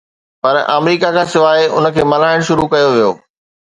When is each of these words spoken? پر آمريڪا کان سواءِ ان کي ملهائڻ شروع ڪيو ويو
پر 0.41 0.55
آمريڪا 0.77 1.09
کان 1.17 1.27
سواءِ 1.33 1.61
ان 1.75 1.85
کي 1.95 2.03
ملهائڻ 2.11 2.39
شروع 2.49 2.67
ڪيو 2.73 2.89
ويو 2.95 3.11